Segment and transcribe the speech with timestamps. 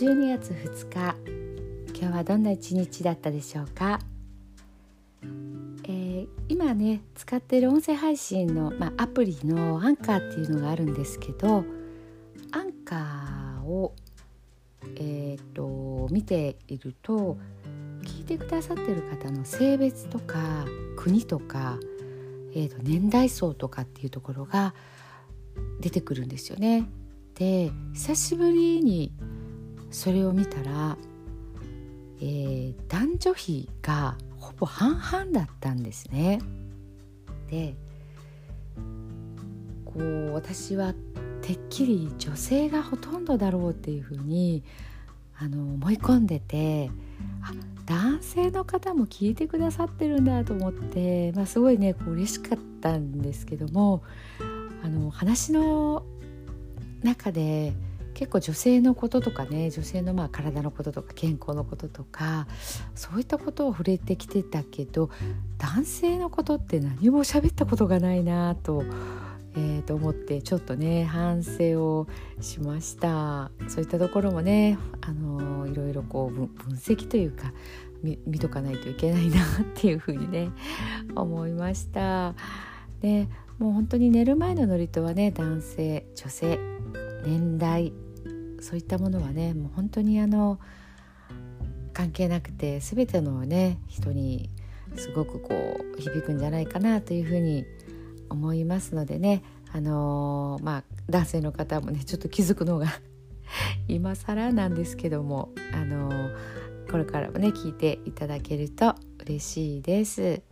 [0.00, 1.16] 12月2日
[1.92, 3.98] 今日はどんな一日だったでしょうか、
[5.82, 11.64] えー、今ね使ってる音声配信の、まあ、アプリのアンカーっていうのがあるんですけど
[12.52, 13.92] アンカーを、
[14.94, 17.36] えーと、見ていると
[18.04, 20.64] 聞いてくださってる方の性別とか
[20.96, 21.76] 国とか、
[22.52, 24.76] えーと年代層とかっていうところが
[25.80, 26.88] 出てくるんですよね。
[27.34, 29.12] で久しぶりに
[29.90, 30.96] それを見たら、
[32.20, 36.40] えー、男女比がほぼ半々だったんですね。
[37.50, 37.74] で
[39.84, 40.94] こう私は
[41.40, 44.62] てっきり女性がほとんどだろうっていうふうに
[45.38, 46.90] あの思い込んでて
[47.42, 47.52] あ
[47.86, 54.02] 男性の方も聞いてくださってるんだと思って、まあ、すごいねこう嬉しかったんですけども
[54.84, 56.04] あの話の
[57.02, 57.72] 中で
[58.18, 62.48] 結構女性のこととかね女性のまあ体のこととか健康のこととか
[62.96, 65.08] そういったことを触れてきてたけど
[65.56, 68.82] 男性のことって何も喋ったことがないなと。
[69.56, 72.06] えー、と思ってちょっとね反省を
[72.40, 77.52] しましたそういったところもね、あのー、いろいろこう分析というか
[78.02, 79.44] 見見とかないといけないなっ
[79.74, 80.50] ていうふうにね
[81.16, 82.34] 思いました。
[83.00, 83.26] で
[83.58, 86.58] もう本当に寝る前の祝詞はね男性女性
[87.24, 87.92] 年代
[88.60, 90.58] そういったものはねもう本当にあの
[91.92, 94.50] 関係なくて全てのね人に
[94.96, 97.64] すごくこう響くんじゃないかなというふうに
[98.30, 99.42] 思いますのでね
[99.72, 102.86] あのー、まあ男性の方もねちょっと気づくのが
[103.88, 110.42] 今更なんですけどもあのー、これからもね聞いていただけると嬉しいです。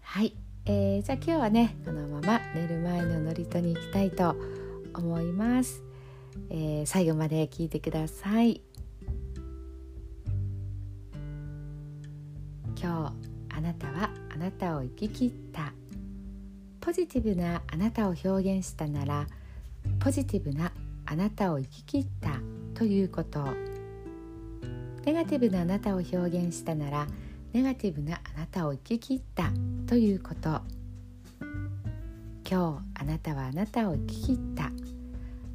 [0.00, 0.34] はい、
[0.66, 4.36] えー、じゃあ今日はねこのまま寝る前の祝詞に行きたいと
[4.94, 5.83] 思います、
[6.50, 8.60] えー、最後まで聞いてください。
[12.80, 13.14] 今
[13.50, 15.72] 日あなたはあなたを生き切った。
[16.80, 19.26] ポジティブなあなたを表現したなら
[20.00, 20.70] ポジティブな
[21.06, 22.40] あなたを生き切った
[22.74, 23.42] ということ。
[25.04, 27.06] ネガティブなあなたを表現したなら
[27.52, 29.50] ネガティブなあなたを生き切った
[29.86, 30.60] ということ。
[32.48, 34.70] 今日あなたはあなたを生き切った。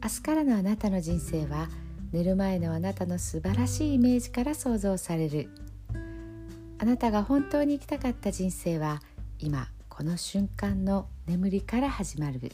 [0.00, 1.68] 明日からのあなたの人生は
[2.12, 5.48] 寝る前のあなたの素晴らしいイメージから想像される。
[6.78, 9.02] あなたが本当に生きたかった人生は
[9.40, 12.52] 今この瞬間の眠りから始まる。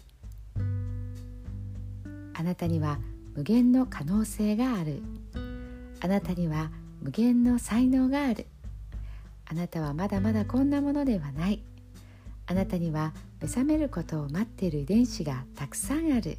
[2.32, 2.98] あなたには
[3.36, 5.02] 無限の可能性がある。
[6.00, 6.70] あなたには
[7.02, 8.46] 無限の才能がある。
[9.44, 11.62] あなたはまだまだこんなものではない。
[12.46, 13.12] あなたには
[13.42, 16.38] 目覚めることを待っている遺伝子がたくさんある。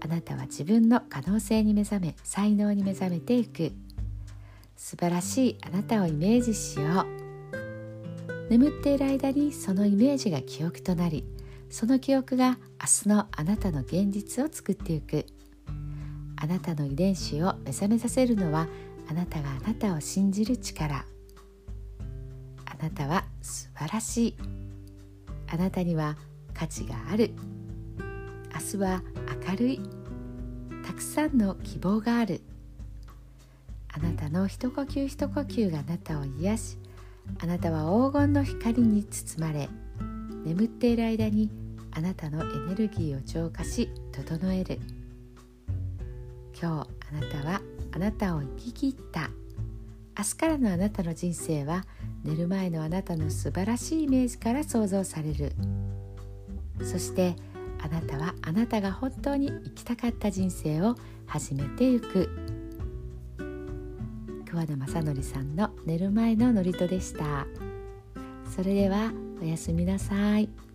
[0.00, 3.72] あなたは自分の可能性に目覚め才能に目覚めていく。
[4.76, 8.50] 素晴らしいあなたをイメージしよう。
[8.50, 11.24] 眠っている間にそのイメージが記憶となり
[11.68, 15.26] その記憶が明日のあなたの現実を作っていく。
[16.40, 18.68] あなたの遺伝子を目覚めさせるのは
[19.10, 21.04] あなたがあなたを信じる力。
[22.64, 24.36] あなたは素晴らしい。
[25.48, 26.16] あなたには
[26.54, 27.32] 価値がある。
[28.54, 29.02] 明日は
[29.48, 29.80] 明るい。
[30.84, 32.42] たくさんの希望がある。
[33.88, 36.78] あなたの一呼吸一呼吸があなたを癒し
[37.40, 39.70] あなたは黄金の光に包まれ
[40.44, 41.50] 眠っている間に
[41.92, 44.78] あなたのエネルギーを浄化し整える。
[46.60, 47.62] 今日あなたは
[47.92, 49.30] あなたを生き切った。
[50.18, 51.86] 明日からのあなたの人生は
[52.22, 55.52] 寝る前のあなたの素晴らしいイメージから想像される。
[56.82, 57.34] そして
[57.80, 60.96] あなたはあなたが本当に生きたかった人生を
[61.26, 62.28] 始めてゆく
[64.48, 67.46] 桑田正則さんの寝る前の祝詞でした
[68.50, 70.67] それではおやすみなさい。